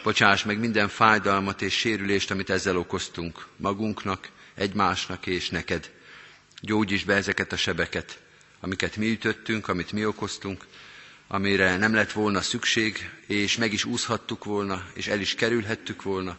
[0.04, 5.92] Bocsáss meg minden fájdalmat és sérülést, amit ezzel okoztunk, magunknak, egymásnak és neked.
[6.62, 8.20] Gyógyíts be ezeket a sebeket,
[8.60, 10.66] amiket mi ütöttünk, amit mi okoztunk,
[11.28, 16.38] amire nem lett volna szükség, és meg is úszhattuk volna, és el is kerülhettük volna,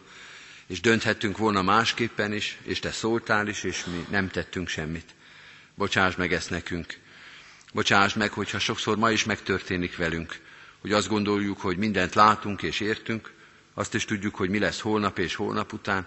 [0.66, 5.14] és dönthettünk volna másképpen is, és te szóltál is, és mi nem tettünk semmit.
[5.74, 6.98] Bocsáss meg ezt nekünk.
[7.72, 10.40] Bocsáss meg, hogyha sokszor ma is megtörténik velünk,
[10.80, 13.32] hogy azt gondoljuk, hogy mindent látunk és értünk,
[13.74, 16.06] azt is tudjuk, hogy mi lesz holnap és holnap után,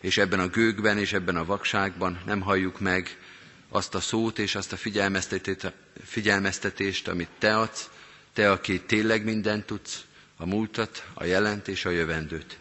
[0.00, 3.18] és ebben a gőgben és ebben a vakságban nem halljuk meg
[3.68, 4.78] azt a szót és azt a
[6.04, 7.90] figyelmeztetést, amit te adsz,
[8.36, 10.04] te, aki tényleg mindent tudsz,
[10.36, 12.58] a múltat, a jelent és a jövendőt.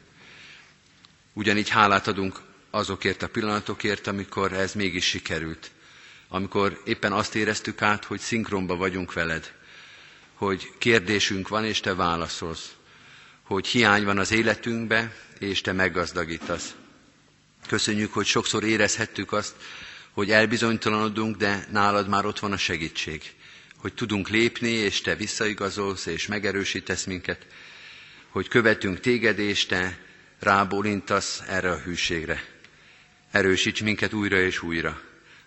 [1.34, 5.72] Ugyanígy hálát adunk azokért a pillanatokért, amikor ez mégis sikerült.
[6.28, 9.54] Amikor éppen azt éreztük át, hogy szinkronba vagyunk veled,
[10.34, 12.76] hogy kérdésünk van, és te válaszolsz,
[13.44, 16.76] hogy hiány van az életünkbe, és te meggazdagítasz.
[17.68, 19.56] Köszönjük, hogy sokszor érezhettük azt,
[20.12, 23.36] hogy elbizonytalanodunk, de nálad már ott van a segítség.
[23.86, 27.46] Hogy tudunk lépni, és te visszaigazolsz, és megerősítesz minket.
[28.30, 29.98] Hogy követünk téged, és te
[30.40, 32.44] rábólintasz erre a hűségre.
[33.32, 35.02] Erősíts minket újra és újra.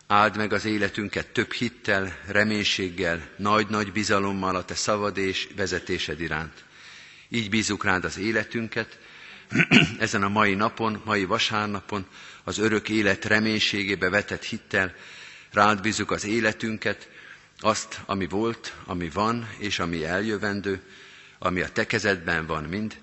[0.07, 6.65] Áld meg az életünket több hittel, reménységgel, nagy-nagy bizalommal a te szavad és vezetésed iránt.
[7.29, 8.99] Így bízunk rád az életünket,
[9.99, 12.07] ezen a mai napon, mai vasárnapon,
[12.45, 14.95] az örök élet reménységébe vetett hittel,
[15.53, 17.09] rád bízunk az életünket,
[17.61, 20.83] azt, ami volt, ami van, és ami eljövendő,
[21.39, 22.99] ami a te kezedben van mind,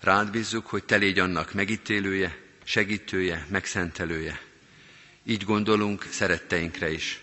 [0.00, 4.40] rád bízzuk, hogy te légy annak megítélője, segítője, megszentelője.
[5.24, 7.20] Így gondolunk szeretteinkre is.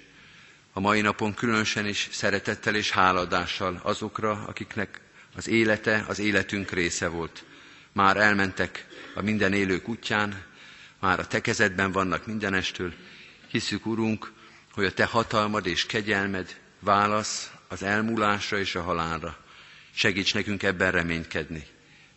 [0.74, 5.00] A mai napon különösen is szeretettel és háladással azokra, akiknek
[5.36, 7.44] az élete az életünk része volt.
[7.92, 10.44] Már elmentek a minden élők útján,
[11.00, 12.94] már a te kezedben vannak mindenestől.
[13.48, 14.32] Hiszük, Urunk,
[14.72, 16.56] hogy a te hatalmad és kegyelmed
[16.86, 19.38] válasz az elmúlásra és a halálra.
[19.94, 21.68] Segíts nekünk ebben reménykedni.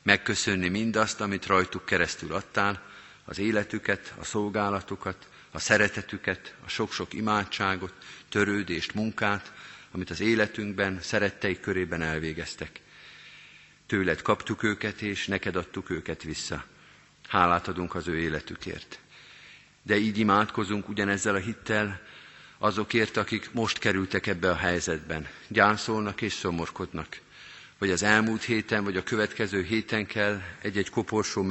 [0.03, 2.83] Megköszönni mindazt, amit rajtuk keresztül adtál,
[3.25, 7.93] az életüket, a szolgálatukat, a szeretetüket, a sok-sok imádságot,
[8.29, 9.53] törődést, munkát,
[9.91, 12.81] amit az életünkben, szeretteik körében elvégeztek.
[13.87, 16.65] Tőled kaptuk őket, és neked adtuk őket vissza.
[17.29, 18.99] Hálát adunk az ő életükért.
[19.83, 22.01] De így imádkozunk ugyanezzel a hittel
[22.59, 25.29] azokért, akik most kerültek ebbe a helyzetben.
[25.49, 27.21] Gyászolnak és szomorkodnak.
[27.79, 31.43] Vagy az elmúlt héten, vagy a következő héten kell egy-egy koporsó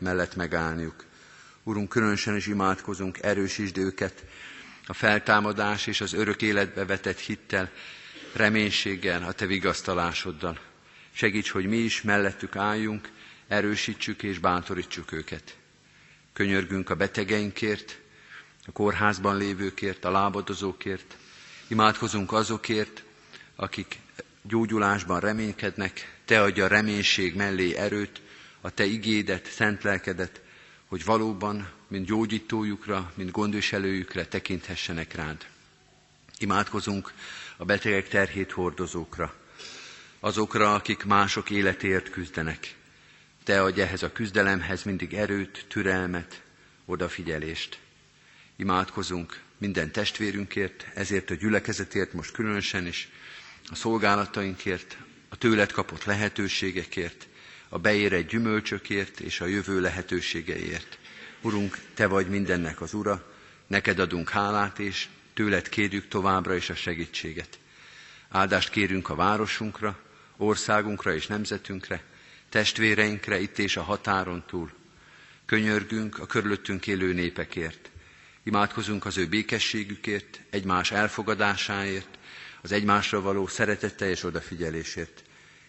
[0.00, 1.04] mellett megállniuk.
[1.62, 4.24] Urunk, különösen is imádkozunk, erősítsd őket
[4.86, 7.70] a feltámadás és az örök életbe vetett hittel,
[8.32, 10.58] reménységgel, a Te vigasztalásoddal.
[11.12, 13.08] Segíts, hogy mi is mellettük álljunk,
[13.48, 15.56] erősítsük és bántorítsuk őket.
[16.32, 17.98] Könyörgünk a betegeinkért,
[18.66, 21.16] a kórházban lévőkért, a lábadozókért,
[21.68, 23.02] imádkozunk azokért,
[23.56, 23.98] akik
[24.42, 28.20] gyógyulásban reménykednek, Te adja a reménység mellé erőt,
[28.60, 30.40] a Te igédet, szent lelkedet,
[30.86, 35.46] hogy valóban, mint gyógyítójukra, mint gondviselőjükre tekinthessenek rád.
[36.38, 37.12] Imádkozunk
[37.56, 39.34] a betegek terhét hordozókra,
[40.20, 42.74] azokra, akik mások életért küzdenek.
[43.44, 46.42] Te adj ehhez a küzdelemhez mindig erőt, türelmet,
[46.84, 47.78] odafigyelést.
[48.56, 53.08] Imádkozunk minden testvérünkért, ezért a gyülekezetért most különösen is,
[53.70, 54.96] a szolgálatainkért,
[55.28, 57.26] a tőled kapott lehetőségekért,
[57.68, 60.98] a beérett gyümölcsökért és a jövő lehetőségeiért.
[61.40, 63.32] Urunk, Te vagy mindennek az Ura,
[63.66, 67.58] neked adunk hálát, és tőled kérjük továbbra is a segítséget.
[68.28, 69.98] Áldást kérünk a városunkra,
[70.36, 72.02] országunkra és nemzetünkre,
[72.48, 74.70] testvéreinkre itt és a határon túl.
[75.46, 77.90] Könyörgünk a körülöttünk élő népekért.
[78.46, 82.18] Imádkozunk az ő békességükért, egymás elfogadásáért,
[82.62, 85.22] az egymásra való szeretettel és odafigyelésért.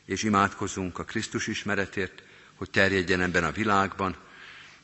[0.05, 2.23] És imádkozunk a Krisztus ismeretért,
[2.55, 4.15] hogy terjedjen ebben a világban,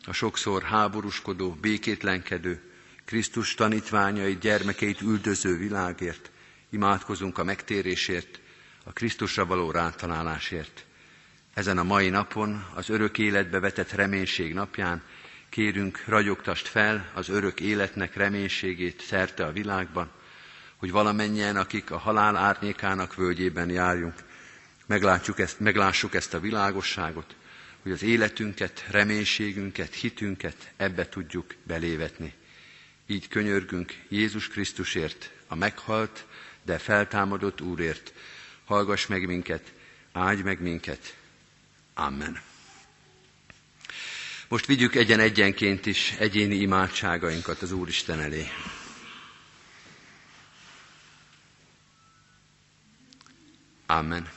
[0.06, 2.62] a sokszor háborúskodó, békétlenkedő,
[3.06, 6.32] Krisztus tanítványait, gyermekeit üldöző világért.
[6.70, 8.40] Imádkozunk a megtérésért,
[8.84, 10.86] a Krisztusra való rátalálásért.
[11.54, 15.04] Ezen a mai napon, az örök életbe vetett reménység napján
[15.54, 20.12] kérünk, ragyogtast fel az örök életnek reménységét szerte a világban,
[20.78, 24.16] hogy valamennyien, akik a halál árnyékának völgyében járjunk,
[24.86, 27.36] meglátjuk ezt, meglássuk ezt a világosságot,
[27.82, 32.34] hogy az életünket, reménységünket, hitünket ebbe tudjuk belévetni.
[33.08, 36.26] Így könyörgünk Jézus Krisztusért, a meghalt,
[36.64, 38.14] de feltámadott Úrért.
[38.66, 39.74] Hallgass meg minket,
[40.12, 41.16] áldj meg minket.
[41.94, 42.53] Amen.
[44.54, 48.48] Most vigyük egyen-egyenként is egyéni imádságainkat az Úristen elé.
[53.86, 54.30] Amen.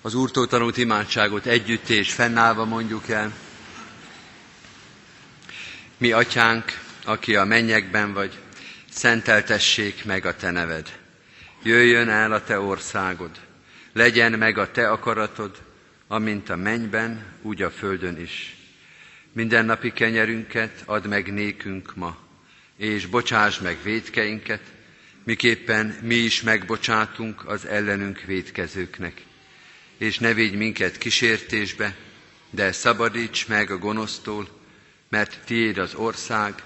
[0.00, 3.32] Az Úrtól tanult imádságot együtt és fennállva mondjuk el.
[5.96, 8.38] Mi atyánk, aki a mennyekben vagy,
[8.90, 10.98] szenteltessék meg a te neved.
[11.62, 13.40] Jöjjön el a te országod,
[13.92, 15.62] legyen meg a te akaratod,
[16.08, 18.56] amint a mennyben, úgy a földön is.
[19.36, 22.16] Mindennapi kenyerünket add meg nékünk ma,
[22.76, 24.60] és bocsáss meg védkeinket,
[25.24, 29.22] miképpen mi is megbocsátunk az ellenünk védkezőknek.
[29.98, 31.96] És ne védj minket kísértésbe,
[32.50, 34.48] de szabadíts meg a gonosztól,
[35.08, 36.62] mert tiéd az ország,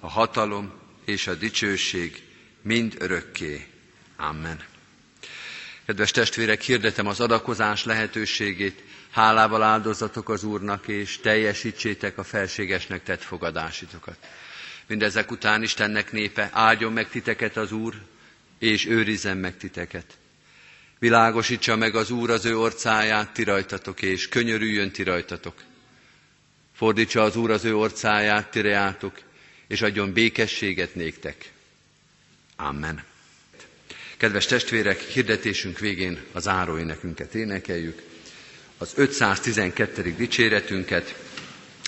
[0.00, 0.72] a hatalom
[1.04, 2.22] és a dicsőség
[2.62, 3.66] mind örökké.
[4.16, 4.60] Amen.
[5.86, 13.22] Kedves testvérek, hirdetem az adakozás lehetőségét, hálával áldozatok az Úrnak, és teljesítsétek a felségesnek tett
[13.22, 14.16] fogadásitokat.
[14.86, 17.94] Mindezek után Istennek népe, áldjon meg titeket az Úr,
[18.58, 20.18] és őrizzen meg titeket.
[20.98, 25.54] Világosítsa meg az Úr az ő orcáját ti rajtatok, és könyörüljön ti rajtatok.
[26.74, 29.20] Fordítsa az Úr az ő orcáját ti reátok,
[29.66, 31.52] és adjon békességet néktek.
[32.56, 33.04] Amen.
[34.16, 36.44] Kedves testvérek, hirdetésünk végén az
[36.84, 38.02] nekünket énekeljük.
[38.78, 40.14] Az 512.
[40.16, 41.14] dicséretünket,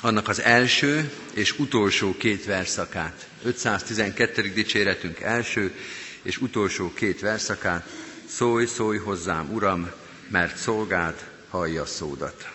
[0.03, 3.29] annak az első és utolsó két verszakát.
[3.43, 4.43] 512.
[4.43, 5.75] dicséretünk első
[6.23, 7.89] és utolsó két verszakát.
[8.29, 9.91] Szólj, szólj hozzám, Uram,
[10.29, 12.51] mert szolgád hallja szódat.